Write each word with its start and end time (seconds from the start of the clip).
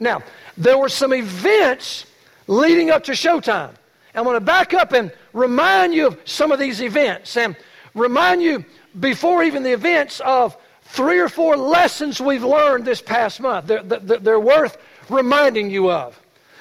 Now, 0.00 0.22
there 0.56 0.78
were 0.78 0.88
some 0.88 1.12
events 1.12 2.06
leading 2.46 2.90
up 2.90 3.04
to 3.04 3.12
showtime. 3.12 3.70
I 4.14 4.22
want 4.22 4.36
to 4.36 4.40
back 4.40 4.74
up 4.74 4.92
and 4.92 5.12
remind 5.32 5.94
you 5.94 6.08
of 6.08 6.18
some 6.24 6.50
of 6.50 6.58
these 6.58 6.82
events 6.82 7.36
and 7.36 7.54
remind 7.94 8.42
you 8.42 8.64
before 8.98 9.44
even 9.44 9.62
the 9.62 9.72
events 9.72 10.20
of 10.20 10.56
three 10.82 11.20
or 11.20 11.28
four 11.28 11.56
lessons 11.56 12.20
we've 12.20 12.42
learned 12.42 12.84
this 12.84 13.00
past 13.00 13.40
month. 13.40 13.66
They're, 13.66 13.82
they're 13.82 14.40
worth 14.40 14.78
reminding 15.08 15.70
you 15.70 15.90
of. 15.90 16.20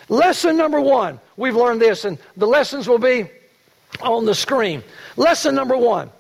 Lesson 0.09 0.57
number 0.57 0.79
one, 0.81 1.19
we've 1.37 1.55
learned 1.55 1.81
this, 1.81 2.05
and 2.05 2.17
the 2.37 2.47
lessons 2.47 2.87
will 2.87 2.99
be 2.99 3.29
on 4.01 4.25
the 4.25 4.35
screen. 4.35 4.83
Lesson 5.17 5.55
number 5.55 5.77
one 5.77 6.11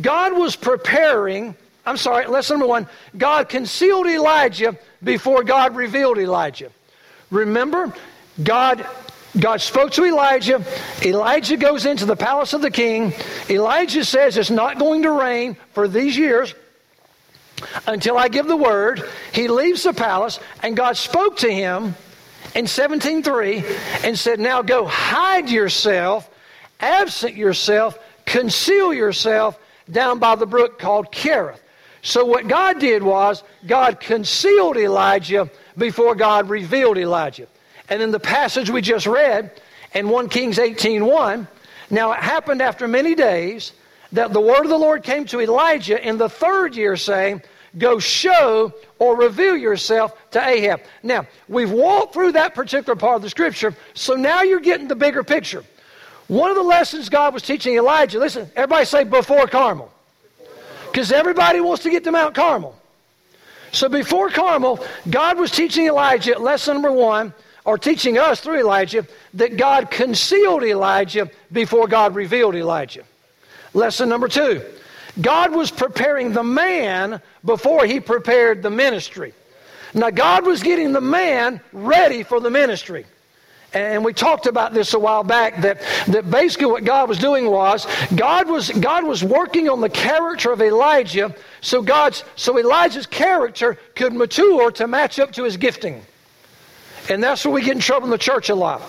God 0.00 0.32
was 0.36 0.56
preparing, 0.56 1.54
I'm 1.86 1.96
sorry, 1.96 2.26
lesson 2.26 2.58
number 2.58 2.68
one 2.68 2.88
God 3.16 3.48
concealed 3.48 4.06
Elijah 4.06 4.76
before 5.04 5.44
God 5.44 5.76
revealed 5.76 6.18
Elijah. 6.18 6.70
Remember, 7.30 7.92
God 8.42 8.86
God 9.38 9.60
spoke 9.60 9.90
to 9.92 10.04
Elijah. 10.04 10.64
Elijah 11.02 11.56
goes 11.56 11.86
into 11.86 12.06
the 12.06 12.14
palace 12.14 12.52
of 12.52 12.62
the 12.62 12.70
king. 12.70 13.12
Elijah 13.50 14.04
says 14.04 14.36
it's 14.36 14.50
not 14.50 14.78
going 14.78 15.02
to 15.02 15.10
rain 15.10 15.56
for 15.72 15.88
these 15.88 16.16
years 16.16 16.54
until 17.86 18.16
I 18.16 18.28
give 18.28 18.46
the 18.46 18.56
word. 18.56 19.02
He 19.32 19.48
leaves 19.48 19.82
the 19.82 19.92
palace, 19.92 20.38
and 20.62 20.76
God 20.76 20.96
spoke 20.96 21.38
to 21.38 21.52
him 21.52 21.96
in 22.54 22.66
17:3 22.66 23.64
and 24.04 24.16
said, 24.16 24.38
"Now 24.38 24.62
go 24.62 24.86
hide 24.86 25.50
yourself, 25.50 26.28
absent 26.78 27.34
yourself, 27.34 27.98
conceal 28.26 28.94
yourself 28.94 29.58
down 29.90 30.20
by 30.20 30.36
the 30.36 30.46
brook 30.46 30.78
called 30.78 31.10
Kerith." 31.10 31.58
So 32.04 32.22
what 32.22 32.48
God 32.48 32.80
did 32.80 33.02
was 33.02 33.42
God 33.66 33.98
concealed 33.98 34.76
Elijah 34.76 35.50
before 35.78 36.14
God 36.14 36.50
revealed 36.50 36.98
Elijah. 36.98 37.46
And 37.88 38.02
in 38.02 38.10
the 38.10 38.20
passage 38.20 38.68
we 38.68 38.82
just 38.82 39.06
read 39.06 39.50
in 39.94 40.10
1 40.10 40.28
Kings 40.28 40.58
18:1, 40.58 41.48
now 41.88 42.12
it 42.12 42.20
happened 42.20 42.60
after 42.60 42.86
many 42.86 43.14
days 43.14 43.72
that 44.12 44.34
the 44.34 44.40
word 44.40 44.64
of 44.64 44.68
the 44.68 44.78
Lord 44.78 45.02
came 45.02 45.24
to 45.24 45.40
Elijah 45.40 46.06
in 46.06 46.18
the 46.18 46.28
third 46.28 46.76
year 46.76 46.94
saying, 46.98 47.42
Go 47.78 47.98
show 47.98 48.72
or 48.98 49.16
reveal 49.16 49.56
yourself 49.56 50.12
to 50.32 50.46
Ahab. 50.46 50.82
Now, 51.02 51.26
we've 51.48 51.72
walked 51.72 52.12
through 52.12 52.32
that 52.32 52.54
particular 52.54 52.96
part 52.96 53.16
of 53.16 53.22
the 53.22 53.30
scripture, 53.30 53.74
so 53.94 54.14
now 54.14 54.42
you're 54.42 54.60
getting 54.60 54.88
the 54.88 54.94
bigger 54.94 55.24
picture. 55.24 55.64
One 56.28 56.50
of 56.50 56.56
the 56.56 56.62
lessons 56.62 57.08
God 57.08 57.32
was 57.32 57.42
teaching 57.42 57.76
Elijah, 57.76 58.18
listen, 58.18 58.48
everybody 58.54 58.84
say 58.84 59.04
before 59.04 59.46
Carmel. 59.46 59.90
Because 60.94 61.10
everybody 61.10 61.60
wants 61.60 61.82
to 61.82 61.90
get 61.90 62.04
to 62.04 62.12
Mount 62.12 62.36
Carmel. 62.36 62.72
So 63.72 63.88
before 63.88 64.30
Carmel, 64.30 64.78
God 65.10 65.38
was 65.38 65.50
teaching 65.50 65.86
Elijah, 65.86 66.38
lesson 66.38 66.74
number 66.74 66.92
one, 66.92 67.34
or 67.64 67.78
teaching 67.78 68.16
us 68.16 68.38
through 68.38 68.60
Elijah, 68.60 69.04
that 69.34 69.56
God 69.56 69.90
concealed 69.90 70.62
Elijah 70.62 71.28
before 71.50 71.88
God 71.88 72.14
revealed 72.14 72.54
Elijah. 72.54 73.02
Lesson 73.72 74.08
number 74.08 74.28
two, 74.28 74.62
God 75.20 75.52
was 75.52 75.72
preparing 75.72 76.32
the 76.32 76.44
man 76.44 77.20
before 77.44 77.84
he 77.84 77.98
prepared 77.98 78.62
the 78.62 78.70
ministry. 78.70 79.34
Now, 79.94 80.10
God 80.10 80.46
was 80.46 80.62
getting 80.62 80.92
the 80.92 81.00
man 81.00 81.60
ready 81.72 82.22
for 82.22 82.38
the 82.38 82.50
ministry. 82.50 83.04
And 83.74 84.04
we 84.04 84.12
talked 84.12 84.46
about 84.46 84.72
this 84.72 84.94
a 84.94 84.98
while 84.98 85.24
back 85.24 85.60
that, 85.62 85.82
that 86.06 86.30
basically 86.30 86.66
what 86.66 86.84
God 86.84 87.08
was 87.08 87.18
doing 87.18 87.50
was 87.50 87.86
God 88.14 88.48
was 88.48 88.70
God 88.70 89.04
was 89.04 89.24
working 89.24 89.68
on 89.68 89.80
the 89.80 89.88
character 89.88 90.52
of 90.52 90.62
Elijah 90.62 91.34
so 91.60 91.82
God's 91.82 92.22
so 92.36 92.58
Elijah's 92.58 93.06
character 93.06 93.76
could 93.96 94.12
mature 94.12 94.70
to 94.72 94.86
match 94.86 95.18
up 95.18 95.32
to 95.32 95.42
his 95.42 95.56
gifting. 95.56 96.02
And 97.10 97.22
that's 97.22 97.44
where 97.44 97.52
we 97.52 97.62
get 97.62 97.74
in 97.74 97.80
trouble 97.80 98.06
in 98.06 98.10
the 98.10 98.18
church 98.18 98.48
a 98.48 98.54
lot. 98.54 98.80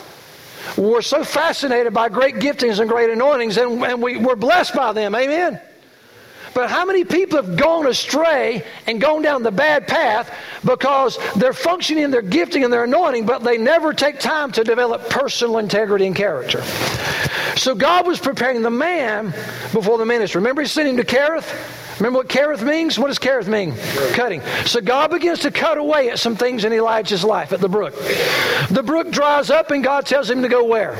We're 0.77 1.01
so 1.01 1.23
fascinated 1.23 1.93
by 1.93 2.09
great 2.09 2.35
giftings 2.35 2.79
and 2.79 2.89
great 2.89 3.09
anointings, 3.09 3.57
and, 3.57 3.83
and 3.83 4.01
we, 4.01 4.17
we're 4.17 4.35
blessed 4.35 4.73
by 4.73 4.93
them. 4.93 5.13
Amen. 5.15 5.59
But 6.55 6.69
how 6.69 6.85
many 6.85 7.03
people 7.03 7.35
have 7.35 7.57
gone 7.57 7.85
astray 7.85 8.63
and 8.87 9.01
gone 9.01 9.21
down 9.21 9.43
the 9.43 9.51
bad 9.51 9.87
path 9.87 10.33
because 10.63 11.19
they're 11.35 11.51
functioning 11.51 12.05
in 12.05 12.11
their 12.11 12.21
gifting 12.21 12.63
and 12.63 12.71
their 12.71 12.85
anointing, 12.85 13.25
but 13.25 13.43
they 13.43 13.57
never 13.57 13.93
take 13.93 14.19
time 14.21 14.53
to 14.53 14.63
develop 14.63 15.09
personal 15.09 15.57
integrity 15.57 16.07
and 16.07 16.15
character? 16.15 16.63
So 17.57 17.75
God 17.75 18.07
was 18.07 18.21
preparing 18.21 18.61
the 18.61 18.69
man 18.69 19.31
before 19.73 19.97
the 19.97 20.05
ministry. 20.05 20.39
Remember, 20.39 20.61
He 20.61 20.67
sent 20.69 20.87
him 20.87 20.95
to 20.95 21.03
Kerith? 21.03 21.45
Remember 21.99 22.19
what 22.19 22.27
Kerith 22.27 22.61
means? 22.61 22.99
What 22.99 23.07
does 23.07 23.19
Kerith 23.19 23.47
mean? 23.47 23.73
Cutting. 24.13 24.41
So 24.65 24.81
God 24.81 25.11
begins 25.11 25.39
to 25.39 25.51
cut 25.51 25.77
away 25.77 26.09
at 26.09 26.19
some 26.19 26.35
things 26.35 26.65
in 26.65 26.73
Elijah's 26.73 27.23
life 27.23 27.53
at 27.53 27.61
the 27.61 27.69
brook. 27.69 27.93
The 28.69 28.83
brook 28.85 29.11
dries 29.11 29.49
up 29.49 29.71
and 29.71 29.83
God 29.83 30.05
tells 30.05 30.29
him 30.29 30.41
to 30.41 30.49
go 30.49 30.65
where? 30.65 30.95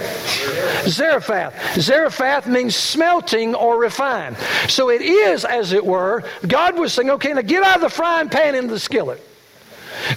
Zarephath. 0.88 1.79
Zarephath 1.79 2.47
means 2.47 2.75
smelting 2.75 3.56
or 3.56 3.79
refine. 3.79 4.35
So 4.69 4.89
it 4.89 5.01
is, 5.01 5.44
as 5.44 5.73
it 5.73 5.85
were, 5.85 6.23
God 6.47 6.78
was 6.78 6.94
saying, 6.94 7.09
okay, 7.12 7.33
now 7.33 7.41
get 7.41 7.63
out 7.63 7.75
of 7.75 7.81
the 7.81 7.89
frying 7.89 8.29
pan 8.29 8.56
into 8.56 8.69
the 8.69 8.79
skillet. 8.79 9.22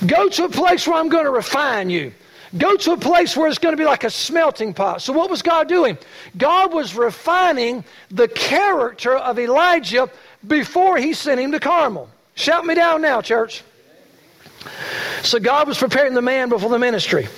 Go 0.07 0.29
to 0.29 0.45
a 0.45 0.49
place 0.49 0.87
where 0.87 0.97
I'm 0.97 1.09
going 1.09 1.25
to 1.25 1.31
refine 1.31 1.91
you. 1.91 2.13
Go 2.57 2.77
to 2.77 2.93
a 2.93 2.97
place 2.97 3.37
where 3.37 3.49
it's 3.49 3.59
going 3.59 3.75
to 3.75 3.81
be 3.81 3.85
like 3.85 4.05
a 4.05 4.11
smelting 4.11 4.73
pot. 4.73 5.03
So, 5.03 5.13
what 5.13 5.29
was 5.29 5.43
God 5.43 5.69
doing? 5.69 5.99
God 6.39 6.73
was 6.73 6.95
refining 6.95 7.85
the 8.11 8.27
character 8.27 9.15
of 9.15 9.39
Elijah 9.39 10.09
before 10.47 10.97
he 10.97 11.13
sent 11.13 11.41
him 11.41 11.53
to 11.53 11.61
Carmel. 11.61 12.09
Shout 12.35 12.65
me 12.65 12.75
down 12.75 13.03
now, 13.03 13.21
church. 13.21 13.65
So 15.23 15.39
God 15.41 15.67
was 15.67 15.79
preparing 15.79 16.15
the 16.15 16.23
man 16.23 16.49
before 16.49 16.71
the 16.71 16.79
ministry. 16.79 17.29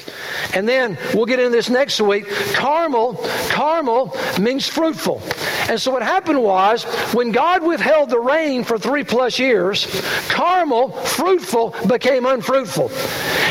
And 0.55 0.69
then 0.69 0.99
we'll 1.15 1.27
get 1.27 1.39
into 1.39 1.51
this 1.51 1.71
next 1.71 2.01
week. 2.01 2.29
Carmel, 2.55 3.15
Carmel 3.49 4.17
means 4.39 4.67
fruitful. 4.67 5.23
And 5.69 5.81
so 5.81 5.91
what 5.91 6.03
happened 6.03 6.43
was 6.43 6.85
when 7.15 7.31
God 7.31 7.63
withheld 7.63 8.11
the 8.11 8.19
rain 8.19 8.65
for 8.65 8.79
three 8.79 9.05
plus 9.05 9.39
years, 9.39 9.87
Carmel, 10.29 10.91
fruitful, 10.91 11.75
became 11.87 12.27
unfruitful. 12.27 12.91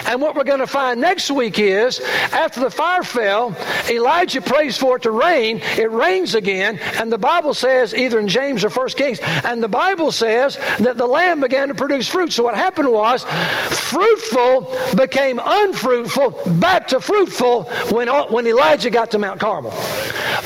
And 0.09 0.19
what 0.19 0.35
we're 0.35 0.43
going 0.43 0.59
to 0.59 0.67
find 0.67 0.99
next 0.99 1.29
week 1.29 1.59
is 1.59 1.99
after 1.99 2.59
the 2.61 2.71
fire 2.71 3.03
fell, 3.03 3.55
Elijah 3.87 4.41
prays 4.41 4.75
for 4.75 4.95
it 4.95 5.03
to 5.03 5.11
rain. 5.11 5.61
It 5.77 5.91
rains 5.91 6.33
again. 6.33 6.79
And 6.97 7.11
the 7.11 7.19
Bible 7.19 7.53
says, 7.53 7.93
either 7.93 8.19
in 8.19 8.27
James 8.27 8.63
or 8.63 8.71
First 8.71 8.97
Kings, 8.97 9.19
and 9.21 9.61
the 9.61 9.67
Bible 9.67 10.11
says 10.11 10.57
that 10.79 10.97
the 10.97 11.05
land 11.05 11.41
began 11.41 11.67
to 11.67 11.75
produce 11.75 12.07
fruit. 12.07 12.33
So 12.33 12.43
what 12.43 12.55
happened 12.55 12.91
was 12.91 13.23
fruitful 13.69 14.75
became 14.95 15.39
unfruitful, 15.43 16.55
back 16.59 16.87
to 16.87 16.99
fruitful 16.99 17.65
when, 17.91 18.07
when 18.07 18.47
Elijah 18.47 18.89
got 18.89 19.11
to 19.11 19.19
Mount 19.19 19.39
Carmel. 19.39 19.71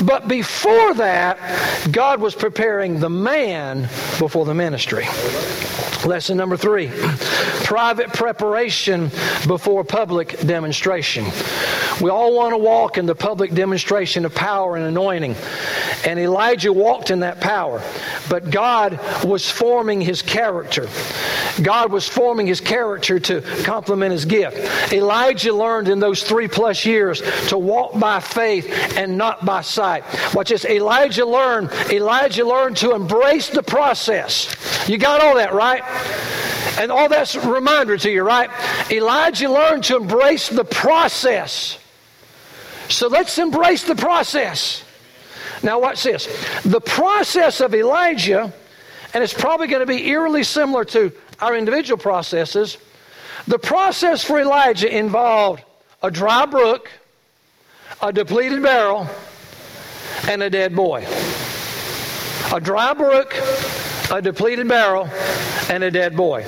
But 0.03 0.27
before 0.27 0.93
that, 0.95 1.89
God 1.89 2.19
was 2.19 2.35
preparing 2.35 2.99
the 2.99 3.09
man 3.09 3.83
before 4.19 4.43
the 4.43 4.53
ministry. 4.53 5.05
Lesson 6.05 6.35
number 6.35 6.57
three 6.57 6.91
private 7.63 8.11
preparation 8.11 9.09
before 9.53 9.83
public 9.83 10.39
demonstration. 10.39 11.23
We 12.01 12.09
all 12.09 12.35
want 12.35 12.53
to 12.53 12.57
walk 12.57 12.97
in 12.97 13.05
the 13.05 13.13
public 13.13 13.53
demonstration 13.53 14.25
of 14.25 14.33
power 14.33 14.77
and 14.77 14.85
anointing. 14.87 15.35
And 16.07 16.17
Elijah 16.17 16.73
walked 16.73 17.11
in 17.11 17.19
that 17.19 17.39
power. 17.39 17.83
But 18.27 18.49
God 18.49 18.99
was 19.23 19.47
forming 19.47 20.01
his 20.01 20.23
character. 20.23 20.89
God 21.61 21.91
was 21.91 22.07
forming 22.07 22.47
his 22.47 22.61
character 22.61 23.19
to 23.19 23.41
complement 23.63 24.11
his 24.11 24.25
gift. 24.25 24.57
Elijah 24.91 25.53
learned 25.53 25.87
in 25.87 25.99
those 25.99 26.23
three 26.23 26.47
plus 26.47 26.83
years 26.83 27.21
to 27.49 27.57
walk 27.59 27.99
by 27.99 28.21
faith 28.21 28.97
and 28.97 29.19
not 29.19 29.45
by 29.45 29.61
sight. 29.61 30.03
Watch 30.33 30.49
this. 30.49 30.65
Elijah 30.65 31.27
learned, 31.27 31.69
Elijah 31.91 32.43
learned 32.43 32.77
to 32.77 32.95
embrace 32.95 33.49
the 33.49 33.61
process. 33.61 34.89
You 34.89 34.97
got 34.97 35.21
all 35.21 35.35
that, 35.35 35.53
right? 35.53 35.83
And 36.79 36.91
all 36.91 37.09
that's 37.09 37.35
a 37.35 37.51
reminder 37.51 37.97
to 37.97 38.09
you, 38.09 38.23
right? 38.23 38.49
Elijah 38.91 39.49
learned 39.49 39.83
to 39.85 39.97
embrace 39.97 40.49
the 40.49 40.65
process. 40.65 41.77
So 42.89 43.07
let's 43.07 43.37
embrace 43.37 43.83
the 43.83 43.95
process. 43.95 44.83
Now, 45.61 45.79
watch 45.79 46.03
this. 46.03 46.27
The 46.63 46.81
process 46.81 47.61
of 47.61 47.73
Elijah, 47.73 48.51
and 49.13 49.23
it's 49.23 49.33
probably 49.33 49.67
going 49.67 49.79
to 49.79 49.85
be 49.85 50.07
eerily 50.07 50.43
similar 50.43 50.83
to 50.85 51.11
our 51.39 51.55
individual 51.55 51.97
processes, 51.97 52.77
The 53.47 53.59
process 53.59 54.23
for 54.23 54.39
Elijah 54.39 54.95
involved 54.95 55.63
a 56.01 56.09
dry 56.09 56.45
brook, 56.45 56.89
a 58.01 58.13
depleted 58.13 58.61
barrel, 58.61 59.07
and 60.29 60.41
a 60.41 60.49
dead 60.49 60.73
boy. 60.75 61.05
A 62.53 62.61
dry 62.61 62.93
brook, 62.93 63.33
a 64.11 64.21
depleted 64.21 64.67
barrel, 64.67 65.09
and 65.69 65.83
a 65.83 65.91
dead 65.91 66.15
boy. 66.15 66.45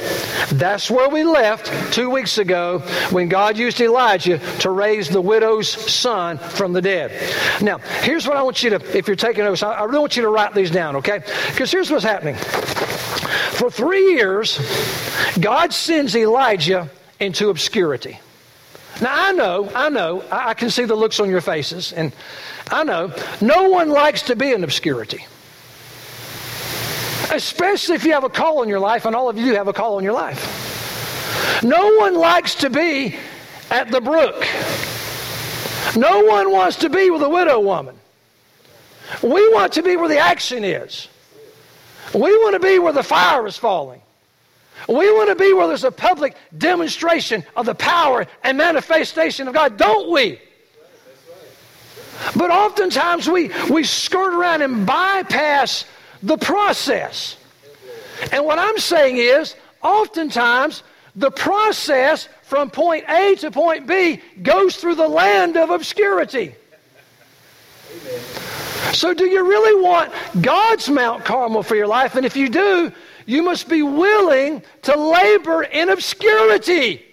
That's 0.51 0.91
where 0.91 1.09
we 1.09 1.23
left 1.23 1.93
two 1.93 2.09
weeks 2.09 2.37
ago 2.37 2.79
when 3.11 3.29
God 3.29 3.57
used 3.57 3.79
Elijah 3.81 4.39
to 4.59 4.69
raise 4.69 5.09
the 5.09 5.21
widow's 5.21 5.69
son 5.69 6.37
from 6.37 6.73
the 6.73 6.81
dead. 6.81 7.11
Now, 7.61 7.77
here's 8.01 8.27
what 8.27 8.37
I 8.37 8.43
want 8.43 8.61
you 8.61 8.71
to, 8.71 8.97
if 8.97 9.07
you're 9.07 9.15
taking 9.15 9.43
notes, 9.43 9.63
I 9.63 9.83
really 9.85 9.99
want 9.99 10.15
you 10.15 10.23
to 10.23 10.29
write 10.29 10.53
these 10.53 10.71
down, 10.71 10.97
okay? 10.97 11.23
Because 11.47 11.71
here's 11.71 11.89
what's 11.89 12.03
happening. 12.03 12.35
For 12.35 13.71
three 13.71 14.13
years, 14.13 14.59
God 15.39 15.73
sends 15.73 16.15
Elijah 16.15 16.89
into 17.19 17.49
obscurity. 17.49 18.19
Now, 19.01 19.13
I 19.13 19.31
know, 19.31 19.69
I 19.73 19.89
know, 19.89 20.23
I 20.31 20.53
can 20.53 20.69
see 20.69 20.85
the 20.85 20.95
looks 20.95 21.19
on 21.19 21.29
your 21.29 21.41
faces, 21.41 21.93
and 21.93 22.13
I 22.69 22.83
know 22.83 23.13
no 23.41 23.69
one 23.69 23.89
likes 23.89 24.23
to 24.23 24.35
be 24.35 24.51
in 24.51 24.63
obscurity. 24.63 25.25
Especially 27.35 27.95
if 27.95 28.05
you 28.05 28.13
have 28.13 28.23
a 28.23 28.29
call 28.29 28.63
in 28.63 28.69
your 28.69 28.79
life, 28.79 29.05
and 29.05 29.15
all 29.15 29.29
of 29.29 29.37
you 29.37 29.55
have 29.55 29.67
a 29.67 29.73
call 29.73 29.97
in 29.97 30.03
your 30.03 30.13
life. 30.13 31.61
No 31.63 31.95
one 31.95 32.15
likes 32.15 32.55
to 32.55 32.69
be 32.69 33.15
at 33.69 33.91
the 33.91 33.99
brook. 33.99 34.47
No 35.95 36.21
one 36.21 36.51
wants 36.51 36.77
to 36.77 36.89
be 36.89 37.09
with 37.09 37.21
a 37.21 37.29
widow 37.29 37.59
woman. 37.59 37.97
We 39.21 39.53
want 39.53 39.73
to 39.73 39.83
be 39.83 39.97
where 39.97 40.07
the 40.07 40.17
action 40.17 40.63
is. 40.63 41.07
We 42.13 42.19
want 42.37 42.53
to 42.53 42.59
be 42.59 42.79
where 42.79 42.93
the 42.93 43.03
fire 43.03 43.45
is 43.45 43.57
falling. 43.57 44.01
We 44.87 45.11
want 45.11 45.29
to 45.29 45.35
be 45.35 45.53
where 45.53 45.67
there's 45.67 45.83
a 45.83 45.91
public 45.91 46.35
demonstration 46.57 47.43
of 47.55 47.65
the 47.65 47.75
power 47.75 48.27
and 48.43 48.57
manifestation 48.57 49.47
of 49.47 49.53
God, 49.53 49.77
don't 49.77 50.11
we? 50.11 50.39
But 52.35 52.51
oftentimes 52.51 53.29
we, 53.29 53.51
we 53.69 53.83
skirt 53.83 54.33
around 54.33 54.61
and 54.61 54.85
bypass 54.85 55.85
the 56.25 56.37
process. 56.37 57.37
And 58.31 58.43
what 58.45 58.57
I'm 58.57 58.77
saying 58.79 59.17
is, 59.17 59.55
oftentimes, 59.83 60.83
the 61.15 61.31
process 61.31 62.27
from 62.41 62.69
point 62.69 63.05
A 63.07 63.35
to 63.35 63.51
point 63.51 63.87
B 63.87 64.21
goes 64.41 64.75
through 64.75 64.95
the 64.95 65.07
land 65.07 65.55
of 65.55 65.69
obscurity. 65.69 66.55
So, 68.91 69.13
do 69.13 69.25
you 69.25 69.47
really 69.47 69.81
want 69.81 70.11
God's 70.41 70.89
Mount 70.89 71.23
Carmel 71.23 71.63
for 71.63 71.75
your 71.75 71.87
life? 71.87 72.15
And 72.15 72.25
if 72.25 72.35
you 72.35 72.49
do, 72.49 72.91
you 73.25 73.43
must 73.43 73.69
be 73.69 73.83
willing 73.83 74.63
to 74.83 74.97
labor 74.97 75.63
in 75.63 75.89
obscurity. 75.89 77.05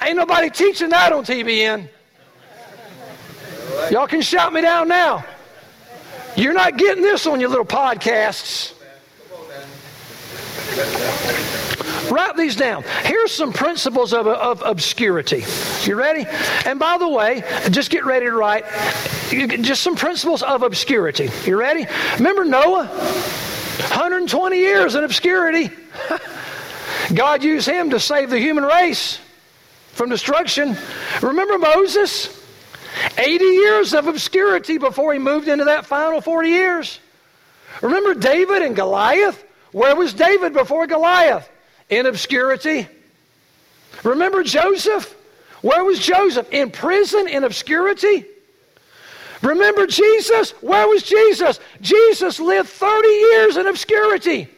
Ain't 0.00 0.16
nobody 0.16 0.50
teaching 0.50 0.90
that 0.90 1.12
on 1.12 1.24
TBN. 1.24 1.88
Y'all 3.90 4.06
can 4.06 4.20
shout 4.20 4.52
me 4.52 4.60
down 4.60 4.88
now. 4.88 5.24
You're 6.36 6.54
not 6.54 6.76
getting 6.76 7.02
this 7.02 7.26
on 7.26 7.40
your 7.40 7.50
little 7.50 7.64
podcasts. 7.64 8.72
Write 12.10 12.36
these 12.36 12.56
down. 12.56 12.84
Here's 13.04 13.32
some 13.32 13.52
principles 13.52 14.12
of, 14.12 14.26
of 14.26 14.62
obscurity. 14.62 15.44
You 15.82 15.94
ready? 15.94 16.26
And 16.66 16.78
by 16.78 16.98
the 16.98 17.08
way, 17.08 17.42
just 17.70 17.90
get 17.90 18.04
ready 18.04 18.26
to 18.26 18.32
write. 18.32 18.64
Just 19.30 19.82
some 19.82 19.96
principles 19.96 20.42
of 20.42 20.62
obscurity. 20.62 21.30
You 21.44 21.58
ready? 21.58 21.86
Remember 22.16 22.44
Noah? 22.44 22.86
120 22.86 24.56
years 24.56 24.94
in 24.94 25.04
obscurity. 25.04 25.70
God 27.14 27.42
used 27.42 27.68
him 27.68 27.90
to 27.90 28.00
save 28.00 28.30
the 28.30 28.38
human 28.38 28.64
race 28.64 29.18
from 29.92 30.08
destruction. 30.08 30.76
Remember 31.20 31.58
Moses? 31.58 32.41
80 33.18 33.44
years 33.44 33.94
of 33.94 34.06
obscurity 34.06 34.78
before 34.78 35.12
he 35.12 35.18
moved 35.18 35.48
into 35.48 35.64
that 35.64 35.86
final 35.86 36.20
40 36.20 36.48
years. 36.48 37.00
Remember 37.80 38.14
David 38.14 38.62
and 38.62 38.76
Goliath? 38.76 39.44
Where 39.72 39.96
was 39.96 40.12
David 40.12 40.52
before 40.52 40.86
Goliath? 40.86 41.48
In 41.88 42.06
obscurity. 42.06 42.86
Remember 44.04 44.42
Joseph? 44.42 45.16
Where 45.62 45.84
was 45.84 45.98
Joseph? 45.98 46.48
In 46.52 46.70
prison, 46.70 47.28
in 47.28 47.44
obscurity? 47.44 48.26
Remember 49.42 49.86
Jesus? 49.86 50.52
Where 50.60 50.86
was 50.86 51.02
Jesus? 51.02 51.58
Jesus 51.80 52.38
lived 52.38 52.68
30 52.68 53.08
years 53.08 53.56
in 53.56 53.66
obscurity. 53.66 54.48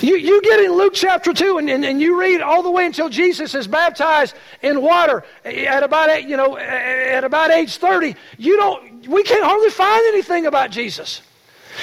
You, 0.00 0.16
you 0.16 0.42
get 0.42 0.60
in 0.60 0.72
Luke 0.72 0.94
chapter 0.94 1.32
2 1.32 1.58
and, 1.58 1.70
and, 1.70 1.84
and, 1.84 2.00
you 2.00 2.18
read 2.18 2.40
all 2.40 2.62
the 2.62 2.70
way 2.70 2.86
until 2.86 3.08
Jesus 3.08 3.54
is 3.54 3.66
baptized 3.66 4.34
in 4.62 4.80
water 4.80 5.24
at 5.44 5.82
about, 5.82 6.24
you 6.28 6.36
know, 6.36 6.56
at 6.56 7.24
about 7.24 7.50
age 7.50 7.76
30. 7.76 8.14
You 8.38 8.56
don't, 8.56 9.06
we 9.06 9.22
can't 9.22 9.44
hardly 9.44 9.70
find 9.70 10.02
anything 10.08 10.46
about 10.46 10.70
Jesus. 10.70 11.22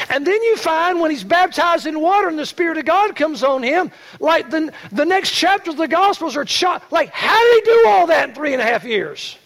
And 0.09 0.25
then 0.25 0.41
you 0.43 0.55
find 0.55 0.99
when 0.99 1.11
he's 1.11 1.23
baptized 1.23 1.87
in 1.87 1.99
water 1.99 2.27
and 2.27 2.37
the 2.37 2.45
Spirit 2.45 2.77
of 2.77 2.85
God 2.85 3.15
comes 3.15 3.43
on 3.43 3.63
him, 3.63 3.91
like 4.19 4.49
the, 4.49 4.71
the 4.91 5.05
next 5.05 5.31
chapters 5.31 5.73
of 5.73 5.79
the 5.79 5.87
Gospels 5.87 6.35
are 6.37 6.45
shot. 6.45 6.83
Like, 6.91 7.09
how 7.11 7.41
did 7.41 7.65
he 7.65 7.71
do 7.71 7.83
all 7.87 8.07
that 8.07 8.29
in 8.29 8.35
three 8.35 8.53
and 8.53 8.61
a 8.61 8.65
half 8.65 8.83
years? 8.83 9.37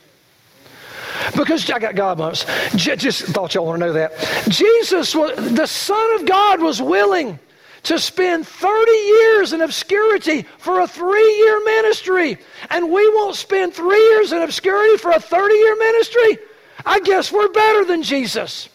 Because 1.36 1.70
I 1.70 1.80
got 1.80 1.96
God 1.96 2.18
bumps. 2.18 2.46
Just 2.76 3.24
thought 3.24 3.54
y'all 3.54 3.66
want 3.66 3.80
to 3.80 3.88
know 3.88 3.94
that. 3.94 4.14
Jesus, 4.50 5.16
was, 5.16 5.36
the 5.54 5.68
Son 5.68 6.16
of 6.16 6.26
God, 6.26 6.62
was 6.62 6.82
willing 6.82 7.40
to 7.84 8.00
spend 8.00 8.48
30 8.48 8.92
years 8.92 9.54
in 9.54 9.62
obscurity 9.62 10.44
for 10.58 10.82
a 10.82 10.88
three 10.88 11.38
year 11.38 11.64
ministry. 11.66 12.38
And 12.70 12.92
we 12.92 13.08
won't 13.10 13.36
spend 13.36 13.74
three 13.74 14.02
years 14.10 14.32
in 14.32 14.42
obscurity 14.42 14.98
for 14.98 15.12
a 15.12 15.20
30 15.20 15.54
year 15.54 15.76
ministry. 15.76 16.40
I 16.86 17.00
guess 17.02 17.32
we're 17.32 17.50
better 17.50 17.86
than 17.86 18.04
Jesus. 18.04 18.70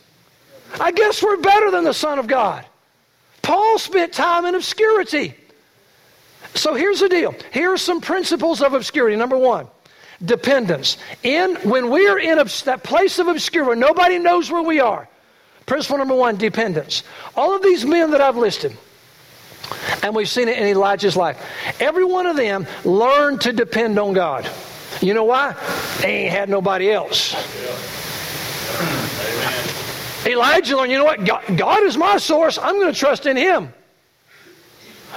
I 0.79 0.93
guess 0.93 1.23
we're 1.23 1.39
better 1.39 1.71
than 1.71 1.85
the 1.85 1.95
Son 1.95 2.19
of 2.19 2.27
God. 2.27 2.65
Paul 3.43 3.79
spent 3.79 4.13
time 4.13 4.45
in 4.45 4.55
obscurity. 4.55 5.35
So 6.55 6.75
here's 6.75 7.01
the 7.01 7.09
deal. 7.09 7.35
Here 7.53 7.73
are 7.73 7.79
some 7.79 8.01
principles 8.01 8.61
of 8.61 8.75
obscurity. 8.75 9.17
Number 9.17 9.39
one, 9.39 9.69
dependence. 10.23 10.99
In 11.23 11.57
when 11.57 11.91
we 11.91 12.09
are 12.09 12.19
in 12.19 12.37
that 12.37 12.83
place 12.85 13.19
of 13.19 13.29
obscurity, 13.29 13.81
nobody 13.81 14.19
knows 14.19 14.51
where 14.51 14.63
we 14.63 14.81
are. 14.81 15.09
Principle 15.65 15.99
number 15.99 16.15
one, 16.15 16.37
dependence. 16.37 17.03
All 17.37 17.55
of 17.55 17.63
these 17.63 17.85
men 17.85 18.11
that 18.11 18.21
I've 18.21 18.37
listed, 18.37 18.77
and 20.03 20.15
we've 20.15 20.29
seen 20.29 20.49
it 20.49 20.59
in 20.59 20.67
Elijah's 20.67 21.17
life, 21.17 21.41
every 21.81 22.05
one 22.05 22.27
of 22.27 22.37
them 22.37 22.67
learned 22.85 23.41
to 23.43 23.53
depend 23.53 23.99
on 23.99 24.13
God. 24.13 24.49
You 25.01 25.15
know 25.15 25.25
why? 25.25 25.55
They 26.01 26.25
ain't 26.25 26.33
had 26.33 26.49
nobody 26.49 26.91
else. 26.91 27.35
Elijah 30.27 30.77
learned, 30.77 30.93
you 30.93 30.99
know 30.99 31.05
what? 31.05 31.25
God, 31.25 31.57
God 31.57 31.83
is 31.85 31.97
my 31.97 32.17
source. 32.19 32.59
I'm 32.59 32.75
going 32.75 32.93
to 32.93 32.99
trust 32.99 33.27
in 33.27 33.37
Him. 33.37 33.73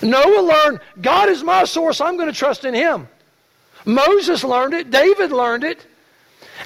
Noah 0.02 0.42
learned, 0.42 0.80
God 1.02 1.30
is 1.30 1.44
my 1.44 1.64
source. 1.66 2.02
I'm 2.02 2.18
going 2.18 2.32
to 2.32 2.38
trust 2.38 2.66
in 2.66 2.74
Him. 2.74 3.08
Moses 3.86 4.44
learned 4.44 4.74
it, 4.74 4.92
David 4.92 5.32
learned 5.32 5.64
it. 5.64 5.86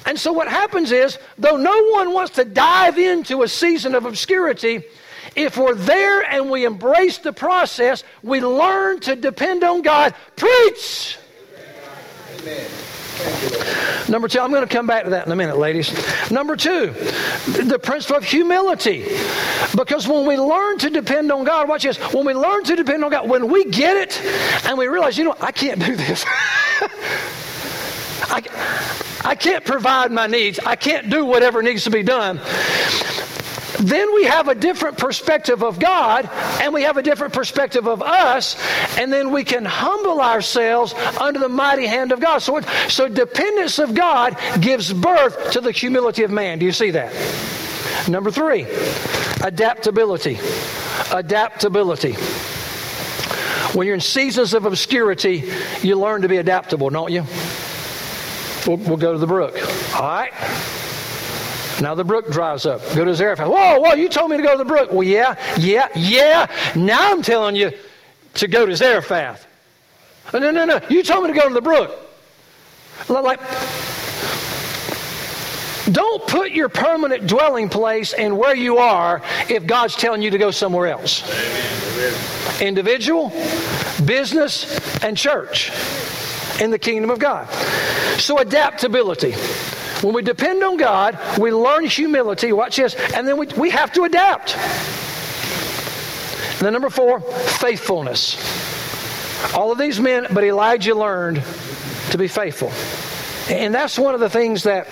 And 0.04 0.18
so 0.18 0.32
what 0.32 0.48
happens 0.48 0.92
is, 0.92 1.18
though 1.38 1.56
no 1.56 1.88
one 1.90 2.12
wants 2.12 2.34
to 2.34 2.44
dive 2.44 2.98
into 2.98 3.42
a 3.42 3.48
season 3.48 3.94
of 3.94 4.04
obscurity, 4.04 4.82
if 5.34 5.56
we're 5.56 5.74
there 5.74 6.22
and 6.22 6.50
we 6.50 6.64
embrace 6.64 7.18
the 7.18 7.32
process, 7.32 8.04
we 8.22 8.40
learn 8.40 9.00
to 9.00 9.16
depend 9.16 9.64
on 9.64 9.82
God. 9.82 10.14
Preach! 10.36 11.18
Amen. 12.40 12.70
Number 14.08 14.28
two, 14.28 14.40
I'm 14.40 14.50
going 14.50 14.66
to 14.66 14.72
come 14.72 14.86
back 14.86 15.04
to 15.04 15.10
that 15.10 15.26
in 15.26 15.32
a 15.32 15.36
minute, 15.36 15.58
ladies. 15.58 15.90
Number 16.30 16.54
two, 16.54 16.92
the 17.46 17.78
principle 17.82 18.18
of 18.18 18.24
humility. 18.24 19.04
Because 19.74 20.06
when 20.06 20.26
we 20.26 20.36
learn 20.36 20.78
to 20.78 20.90
depend 20.90 21.32
on 21.32 21.44
God, 21.44 21.68
watch 21.68 21.82
this, 21.82 21.96
when 22.12 22.24
we 22.24 22.34
learn 22.34 22.62
to 22.64 22.76
depend 22.76 23.04
on 23.04 23.10
God, 23.10 23.28
when 23.28 23.50
we 23.50 23.64
get 23.64 23.96
it 23.96 24.24
and 24.66 24.78
we 24.78 24.86
realize, 24.86 25.18
you 25.18 25.24
know, 25.24 25.36
I 25.40 25.50
can't 25.50 25.80
do 25.80 25.96
this. 25.96 26.24
I, 28.28 28.42
I 29.24 29.34
can't 29.34 29.64
provide 29.64 30.12
my 30.12 30.26
needs. 30.26 30.58
I 30.60 30.76
can't 30.76 31.10
do 31.10 31.24
whatever 31.24 31.62
needs 31.62 31.84
to 31.84 31.90
be 31.90 32.02
done 32.02 32.40
then 33.88 34.14
we 34.14 34.24
have 34.24 34.48
a 34.48 34.54
different 34.54 34.98
perspective 34.98 35.62
of 35.62 35.78
God 35.78 36.28
and 36.60 36.74
we 36.74 36.82
have 36.82 36.96
a 36.96 37.02
different 37.02 37.32
perspective 37.32 37.86
of 37.86 38.02
us, 38.02 38.56
and 38.98 39.12
then 39.12 39.30
we 39.30 39.44
can 39.44 39.64
humble 39.64 40.20
ourselves 40.20 40.94
under 41.20 41.38
the 41.38 41.48
mighty 41.48 41.86
hand 41.86 42.12
of 42.12 42.20
God. 42.20 42.38
So, 42.38 42.60
so 42.88 43.08
dependence 43.08 43.78
of 43.78 43.94
God 43.94 44.36
gives 44.60 44.92
birth 44.92 45.52
to 45.52 45.60
the 45.60 45.72
humility 45.72 46.22
of 46.22 46.30
man. 46.30 46.58
Do 46.58 46.66
you 46.66 46.72
see 46.72 46.90
that? 46.92 47.12
Number 48.08 48.30
three, 48.30 48.66
adaptability. 49.42 50.38
Adaptability. 51.12 52.14
When 53.72 53.86
you're 53.86 53.94
in 53.94 54.00
seasons 54.00 54.54
of 54.54 54.64
obscurity, 54.64 55.52
you 55.82 55.98
learn 55.98 56.22
to 56.22 56.28
be 56.28 56.38
adaptable, 56.38 56.90
don't 56.90 57.12
you? 57.12 57.24
We'll, 58.66 58.78
we'll 58.78 58.96
go 58.96 59.12
to 59.12 59.18
the 59.18 59.26
brook. 59.26 59.56
All 59.94 60.02
right? 60.02 60.32
Now 61.80 61.94
the 61.94 62.04
brook 62.04 62.30
dries 62.30 62.64
up. 62.64 62.80
Go 62.94 63.04
to 63.04 63.14
Zarephath. 63.14 63.48
Whoa, 63.48 63.80
whoa, 63.80 63.94
you 63.94 64.08
told 64.08 64.30
me 64.30 64.36
to 64.38 64.42
go 64.42 64.52
to 64.52 64.58
the 64.58 64.64
brook. 64.64 64.90
Well, 64.92 65.02
yeah, 65.02 65.36
yeah, 65.58 65.88
yeah. 65.94 66.46
Now 66.74 67.12
I'm 67.12 67.22
telling 67.22 67.56
you 67.56 67.72
to 68.34 68.48
go 68.48 68.64
to 68.66 68.74
Zarephath. 68.74 69.46
Oh, 70.32 70.38
no, 70.38 70.50
no, 70.50 70.64
no. 70.64 70.80
You 70.88 71.02
told 71.02 71.24
me 71.24 71.32
to 71.32 71.38
go 71.38 71.48
to 71.48 71.54
the 71.54 71.60
brook. 71.60 71.98
Like, 73.08 73.40
don't 75.92 76.26
put 76.26 76.50
your 76.50 76.68
permanent 76.68 77.26
dwelling 77.26 77.68
place 77.68 78.12
in 78.12 78.36
where 78.36 78.56
you 78.56 78.78
are 78.78 79.22
if 79.48 79.66
God's 79.66 79.94
telling 79.94 80.22
you 80.22 80.30
to 80.30 80.38
go 80.38 80.50
somewhere 80.50 80.88
else. 80.88 81.22
Individual, 82.60 83.30
business, 84.04 84.78
and 85.04 85.16
church 85.16 85.70
in 86.60 86.70
the 86.70 86.78
kingdom 86.78 87.10
of 87.10 87.18
God. 87.18 87.48
So, 88.18 88.38
adaptability. 88.38 89.34
When 90.02 90.14
we 90.14 90.22
depend 90.22 90.62
on 90.62 90.76
God, 90.76 91.18
we 91.38 91.52
learn 91.52 91.86
humility, 91.86 92.52
watch 92.52 92.76
this, 92.76 92.94
and 93.14 93.26
then 93.26 93.38
we, 93.38 93.46
we 93.56 93.70
have 93.70 93.92
to 93.94 94.04
adapt. 94.04 94.56
And 96.56 96.64
then, 96.64 96.72
number 96.72 96.90
four, 96.90 97.20
faithfulness. 97.20 98.36
All 99.54 99.72
of 99.72 99.78
these 99.78 100.00
men, 100.00 100.26
but 100.30 100.44
Elijah 100.44 100.94
learned 100.94 101.42
to 102.10 102.18
be 102.18 102.28
faithful. 102.28 102.72
And 103.54 103.74
that's 103.74 103.98
one 103.98 104.14
of 104.14 104.20
the 104.20 104.30
things 104.30 104.64
that 104.64 104.86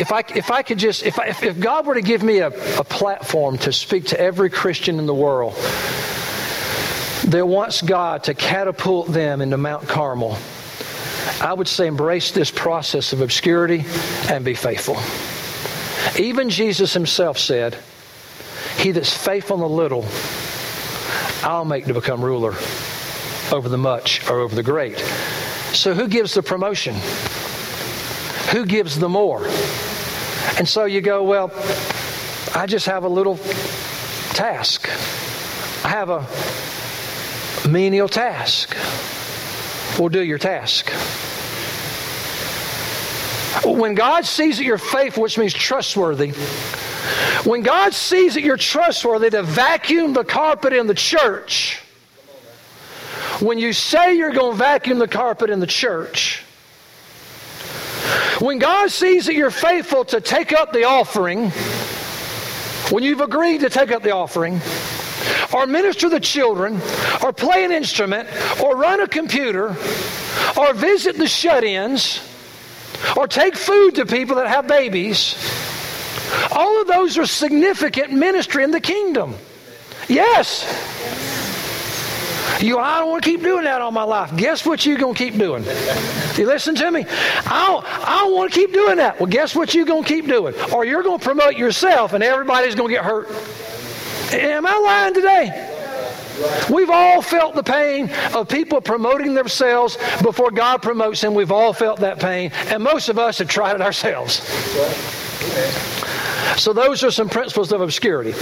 if 0.00 0.10
I, 0.12 0.24
if 0.34 0.50
I 0.50 0.62
could 0.62 0.78
just, 0.78 1.04
if, 1.04 1.18
I, 1.18 1.26
if, 1.28 1.60
God 1.60 1.86
were 1.86 1.94
to 1.94 2.02
give 2.02 2.22
me 2.22 2.38
a, 2.38 2.48
a 2.48 2.84
platform 2.84 3.58
to 3.58 3.72
speak 3.72 4.06
to 4.06 4.20
every 4.20 4.50
Christian 4.50 4.98
in 4.98 5.06
the 5.06 5.14
world 5.14 5.54
that 7.28 7.46
wants 7.46 7.82
God 7.82 8.24
to 8.24 8.34
catapult 8.34 9.08
them 9.08 9.40
into 9.40 9.56
Mount 9.56 9.86
Carmel, 9.86 10.36
I 11.40 11.52
would 11.52 11.68
say 11.68 11.86
embrace 11.86 12.30
this 12.30 12.50
process 12.50 13.12
of 13.12 13.20
obscurity 13.20 13.84
and 14.28 14.44
be 14.44 14.54
faithful. 14.54 14.96
Even 16.20 16.50
Jesus 16.50 16.92
himself 16.92 17.38
said, 17.38 17.76
He 18.78 18.90
that's 18.90 19.16
faithful 19.16 19.56
in 19.56 19.60
the 19.62 19.68
little, 19.68 20.04
I'll 21.42 21.64
make 21.64 21.86
to 21.86 21.94
become 21.94 22.24
ruler 22.24 22.54
over 23.52 23.68
the 23.68 23.78
much 23.78 24.28
or 24.28 24.40
over 24.40 24.54
the 24.54 24.62
great. 24.62 24.98
So, 25.72 25.94
who 25.94 26.06
gives 26.06 26.34
the 26.34 26.42
promotion? 26.42 26.94
Who 28.52 28.66
gives 28.66 28.98
the 28.98 29.08
more? 29.08 29.46
And 30.58 30.68
so 30.68 30.84
you 30.84 31.00
go, 31.00 31.22
well, 31.22 31.50
I 32.54 32.66
just 32.66 32.86
have 32.86 33.04
a 33.04 33.08
little 33.08 33.36
task. 34.34 34.88
I 35.84 35.88
have 35.88 36.10
a 36.10 37.68
menial 37.68 38.08
task. 38.08 38.76
Well, 39.98 40.10
do 40.10 40.22
your 40.22 40.38
task. 40.38 40.92
When 43.64 43.94
God 43.94 44.24
sees 44.24 44.58
that 44.58 44.64
you're 44.64 44.78
faithful, 44.78 45.22
which 45.22 45.38
means 45.38 45.52
trustworthy, 45.52 46.30
when 47.44 47.62
God 47.62 47.92
sees 47.92 48.34
that 48.34 48.42
you're 48.42 48.56
trustworthy 48.56 49.30
to 49.30 49.42
vacuum 49.42 50.12
the 50.12 50.24
carpet 50.24 50.72
in 50.72 50.86
the 50.86 50.94
church, 50.94 51.80
when 53.40 53.58
you 53.58 53.72
say 53.72 54.16
you're 54.16 54.32
going 54.32 54.52
to 54.52 54.58
vacuum 54.58 54.98
the 54.98 55.08
carpet 55.08 55.50
in 55.50 55.60
the 55.60 55.66
church, 55.66 56.44
when 58.38 58.58
God 58.58 58.90
sees 58.90 59.26
that 59.26 59.34
you're 59.34 59.50
faithful 59.50 60.04
to 60.06 60.20
take 60.20 60.52
up 60.52 60.72
the 60.72 60.84
offering, 60.84 61.50
when 62.90 63.02
you've 63.02 63.20
agreed 63.20 63.60
to 63.60 63.70
take 63.70 63.92
up 63.92 64.02
the 64.02 64.12
offering, 64.12 64.60
or 65.52 65.66
minister 65.66 66.08
the 66.08 66.20
children, 66.20 66.80
or 67.22 67.32
play 67.32 67.64
an 67.64 67.72
instrument, 67.72 68.28
or 68.62 68.76
run 68.76 69.00
a 69.00 69.08
computer, 69.08 69.76
or 70.56 70.74
visit 70.74 71.16
the 71.16 71.26
shut 71.26 71.64
ins, 71.64 72.20
or 73.16 73.26
take 73.26 73.56
food 73.56 73.96
to 73.96 74.06
people 74.06 74.36
that 74.36 74.48
have 74.48 74.66
babies, 74.66 75.36
all 76.50 76.80
of 76.80 76.86
those 76.86 77.18
are 77.18 77.26
significant 77.26 78.12
ministry 78.12 78.64
in 78.64 78.70
the 78.70 78.80
kingdom. 78.80 79.34
Yes. 80.08 80.66
You, 82.60 82.78
I 82.78 83.00
don't 83.00 83.10
want 83.10 83.24
to 83.24 83.30
keep 83.30 83.42
doing 83.42 83.64
that 83.64 83.80
all 83.80 83.90
my 83.90 84.02
life. 84.02 84.36
Guess 84.36 84.64
what 84.64 84.86
you're 84.86 84.98
going 84.98 85.14
to 85.14 85.18
keep 85.18 85.36
doing? 85.36 85.64
You 86.36 86.46
listen 86.46 86.74
to 86.76 86.90
me? 86.90 87.04
I 87.46 87.66
don't, 87.66 87.84
I 87.84 88.20
don't 88.20 88.34
want 88.34 88.52
to 88.52 88.58
keep 88.58 88.72
doing 88.72 88.96
that. 88.96 89.18
Well, 89.18 89.28
guess 89.28 89.54
what 89.54 89.74
you're 89.74 89.84
going 89.84 90.04
to 90.04 90.08
keep 90.08 90.26
doing? 90.26 90.54
Or 90.72 90.84
you're 90.84 91.02
going 91.02 91.18
to 91.18 91.24
promote 91.24 91.56
yourself 91.56 92.12
and 92.12 92.22
everybody's 92.22 92.74
going 92.74 92.88
to 92.88 92.94
get 92.94 93.04
hurt. 93.04 93.28
Am 94.32 94.66
I 94.66 94.78
lying 94.78 95.14
today? 95.14 95.71
We've 96.70 96.90
all 96.90 97.22
felt 97.22 97.54
the 97.54 97.62
pain 97.62 98.10
of 98.34 98.48
people 98.48 98.80
promoting 98.80 99.34
themselves 99.34 99.98
before 100.22 100.50
God 100.50 100.82
promotes 100.82 101.20
them. 101.20 101.34
We've 101.34 101.52
all 101.52 101.72
felt 101.72 102.00
that 102.00 102.18
pain, 102.18 102.50
and 102.66 102.82
most 102.82 103.08
of 103.08 103.18
us 103.18 103.38
have 103.38 103.48
tried 103.48 103.74
it 103.74 103.82
ourselves. 103.82 104.42
So, 106.60 106.72
those 106.72 107.02
are 107.02 107.10
some 107.10 107.28
principles 107.28 107.72
of 107.72 107.80
obscurity. 107.80 108.34